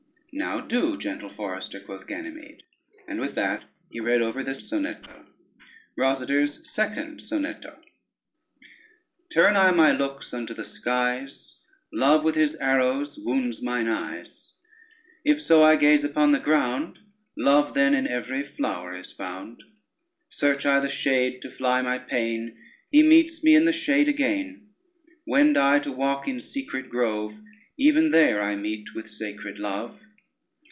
[Footnote 0.33 0.61
1: 0.61 0.69
stain.] 0.69 0.79
"Now 0.79 0.91
do, 0.93 0.97
gentle 0.97 1.29
forester," 1.29 1.79
quoth 1.81 2.07
Ganymede; 2.07 2.63
and 3.05 3.19
with 3.19 3.35
that 3.35 3.65
he 3.89 3.99
read 3.99 4.21
over 4.21 4.41
this 4.41 4.61
sonetto: 4.61 5.25
Rosader's 5.99 6.71
second 6.73 7.19
Sonetto 7.19 7.77
Turn 9.29 9.57
I 9.57 9.71
my 9.71 9.91
looks 9.91 10.33
unto 10.33 10.53
the 10.53 10.63
skies, 10.63 11.59
Love 11.91 12.23
with 12.23 12.35
his 12.35 12.55
arrows 12.61 13.19
wounds 13.19 13.61
mine 13.61 13.89
eyes; 13.89 14.53
If 15.25 15.41
so 15.41 15.63
I 15.63 15.75
gaze 15.75 16.05
upon 16.05 16.31
the 16.31 16.39
ground, 16.39 16.99
Love 17.35 17.73
then 17.73 17.93
in 17.93 18.07
every 18.07 18.45
flower 18.45 18.95
is 18.95 19.11
found. 19.11 19.61
Search 20.29 20.65
I 20.65 20.79
the 20.79 20.87
shade 20.87 21.41
to 21.41 21.51
fly 21.51 21.81
my 21.81 21.97
pain, 21.99 22.57
He 22.89 23.03
meets 23.03 23.43
me 23.43 23.53
in 23.53 23.65
the 23.65 23.73
shade 23.73 24.07
again; 24.07 24.69
Wend 25.27 25.57
I 25.57 25.79
to 25.79 25.91
walk 25.91 26.25
in 26.25 26.39
secret 26.39 26.87
grove, 26.89 27.41
Even 27.77 28.11
there 28.11 28.41
I 28.41 28.55
meet 28.55 28.95
with 28.95 29.09
sacred 29.09 29.59
Love. 29.59 29.99